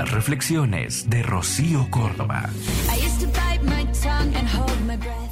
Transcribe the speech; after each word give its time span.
Las 0.00 0.12
reflexiones 0.12 1.10
de 1.10 1.22
Rocío 1.22 1.90
Córdoba. 1.90 2.48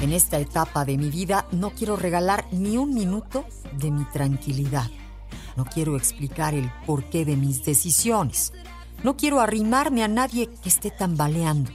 En 0.00 0.12
esta 0.14 0.38
etapa 0.38 0.86
de 0.86 0.96
mi 0.96 1.10
vida 1.10 1.44
no 1.52 1.68
quiero 1.68 1.96
regalar 1.96 2.46
ni 2.50 2.78
un 2.78 2.94
minuto 2.94 3.44
de 3.78 3.90
mi 3.90 4.06
tranquilidad. 4.06 4.90
No 5.56 5.66
quiero 5.66 5.98
explicar 5.98 6.54
el 6.54 6.72
porqué 6.86 7.26
de 7.26 7.36
mis 7.36 7.62
decisiones. 7.62 8.54
No 9.02 9.18
quiero 9.18 9.42
arrimarme 9.42 10.02
a 10.02 10.08
nadie 10.08 10.48
que 10.48 10.70
esté 10.70 10.90
tambaleando. 10.90 11.70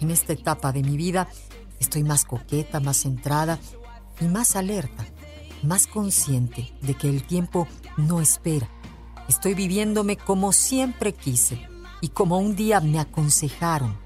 En 0.00 0.10
esta 0.10 0.32
etapa 0.32 0.72
de 0.72 0.82
mi 0.82 0.96
vida 0.96 1.28
estoy 1.80 2.02
más 2.02 2.24
coqueta, 2.24 2.80
más 2.80 2.96
centrada 2.96 3.58
y 4.22 4.24
más 4.24 4.56
alerta, 4.56 5.04
más 5.62 5.86
consciente 5.86 6.72
de 6.80 6.94
que 6.94 7.10
el 7.10 7.24
tiempo 7.24 7.68
no 7.98 8.22
espera. 8.22 8.70
Estoy 9.28 9.52
viviéndome 9.52 10.16
como 10.16 10.52
siempre 10.52 11.12
quise 11.12 11.75
y 12.06 12.08
como 12.10 12.38
un 12.38 12.54
día 12.54 12.78
me 12.80 13.00
aconsejaron. 13.00 13.98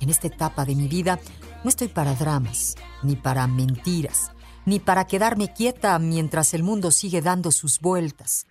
En 0.00 0.10
esta 0.10 0.26
etapa 0.26 0.66
de 0.66 0.74
mi 0.74 0.86
vida 0.86 1.18
no 1.64 1.70
estoy 1.70 1.88
para 1.88 2.14
dramas, 2.14 2.74
ni 3.02 3.16
para 3.16 3.46
mentiras, 3.46 4.32
ni 4.66 4.80
para 4.80 5.06
quedarme 5.06 5.50
quieta 5.50 5.98
mientras 5.98 6.52
el 6.52 6.62
mundo 6.62 6.90
sigue 6.90 7.22
dando 7.22 7.50
sus 7.50 7.80
vueltas. 7.80 8.46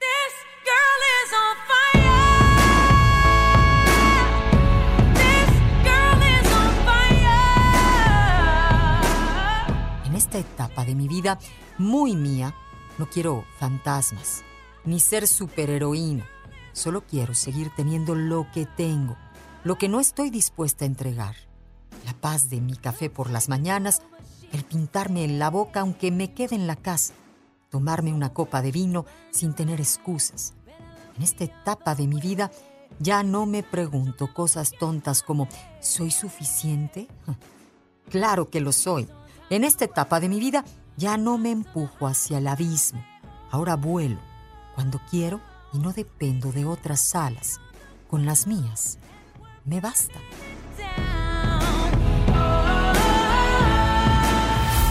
esta 10.16 10.38
etapa 10.38 10.86
de 10.86 10.94
mi 10.94 11.08
vida 11.08 11.40
muy 11.80 12.16
mía, 12.16 12.54
no 13.00 13.10
quiero 13.10 13.44
fantasmas, 13.60 14.44
ni 14.86 15.00
ser 15.00 15.28
superheroína. 15.28 16.30
Solo 16.74 17.06
quiero 17.06 17.34
seguir 17.34 17.72
teniendo 17.76 18.16
lo 18.16 18.48
que 18.52 18.66
tengo, 18.66 19.18
lo 19.64 19.78
que 19.78 19.90
no 19.90 20.00
estoy 20.00 20.30
dispuesta 20.30 20.86
a 20.86 20.88
entregar. 20.88 21.36
La 22.06 22.14
paz 22.14 22.50
de 22.50 22.62
mi 22.62 22.76
café 22.76 23.10
por 23.10 23.30
las 23.30 23.50
mañanas, 23.50 24.02
el 24.52 24.64
pintarme 24.64 25.24
en 25.24 25.40
la 25.40 25.50
boca 25.50 25.82
aunque 25.82 26.12
me 26.12 26.34
quede 26.34 26.56
en 26.56 26.68
la 26.68 26.76
casa, 26.76 27.14
tomarme 27.70 28.14
una 28.14 28.34
copa 28.34 28.62
de 28.62 28.72
vino 28.72 29.06
sin 29.32 29.54
tener 29.54 29.80
excusas. 29.80 30.54
En 31.18 31.24
esta 31.24 31.44
etapa 31.44 31.96
de 31.96 32.08
mi 32.08 32.20
vida 32.20 32.52
ya 33.00 33.24
no 33.24 33.46
me 33.46 33.64
pregunto 33.64 34.34
cosas 34.34 34.72
tontas 34.72 35.24
como 35.24 35.48
¿soy 35.80 36.12
suficiente? 36.12 37.08
Claro 38.10 38.50
que 38.50 38.60
lo 38.60 38.74
soy. 38.74 39.08
En 39.50 39.64
esta 39.64 39.86
etapa 39.86 40.20
de 40.20 40.28
mi 40.28 40.38
vida 40.38 40.66
ya 40.98 41.16
no 41.16 41.38
me 41.38 41.52
empujo 41.52 42.08
hacia 42.08 42.40
el 42.40 42.48
abismo. 42.48 43.02
Ahora 43.52 43.78
vuelo 43.78 44.20
cuando 44.76 45.00
quiero 45.10 45.40
y 45.74 45.80
no 45.80 45.94
dependo 45.94 46.52
de 46.52 46.66
otras 46.66 47.16
alas. 47.16 47.60
Con 48.10 48.26
las 48.26 48.48
mías 48.48 49.00
me 49.66 49.80
basta. 49.80 50.20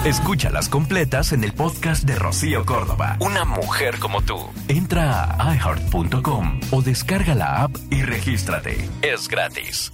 Escúchalas 0.04 0.70
completas 0.70 1.32
en 1.34 1.44
el 1.44 1.52
podcast 1.52 2.04
de 2.04 2.14
Rocío 2.14 2.64
Córdoba. 2.64 3.18
Una 3.20 3.44
mujer 3.44 3.98
como 3.98 4.22
tú. 4.22 4.38
Entra 4.66 5.36
a 5.38 5.54
iheart.com 5.54 6.60
o 6.70 6.80
descarga 6.80 7.34
la 7.34 7.64
app 7.64 7.76
y 7.90 8.00
regístrate. 8.02 8.88
Es 9.02 9.28
gratis. 9.28 9.92